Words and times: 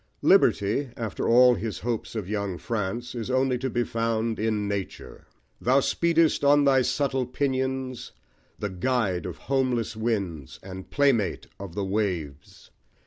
Liberty, 0.23 0.89
after 0.97 1.27
all 1.29 1.53
his 1.53 1.77
hopes 1.81 2.15
of 2.15 2.27
young 2.27 2.57
France, 2.57 3.13
is 3.13 3.29
only 3.29 3.59
to 3.59 3.69
be 3.69 3.83
found 3.83 4.39
in 4.39 4.67
nature: 4.67 5.27
Thou 5.61 5.79
speedest 5.79 6.43
on 6.43 6.63
thy 6.65 6.81
subtle 6.81 7.27
pinions, 7.27 8.11
The 8.57 8.71
guide 8.71 9.27
of 9.27 9.37
homeless 9.37 9.95
winds, 9.95 10.59
and 10.63 10.89
playmate 10.89 11.45
of 11.59 11.75
the 11.75 11.85
waves! 11.85 12.71